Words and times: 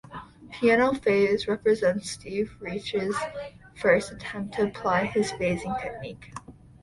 "Piano 0.51 0.93
Phase" 0.93 1.47
represents 1.47 2.09
Steve 2.09 2.57
Reich's 2.59 3.15
first 3.79 4.11
attempt 4.11 4.55
to 4.55 4.63
apply 4.63 5.05
his 5.05 5.31
"phasing" 5.33 5.79
technique. 5.79 6.33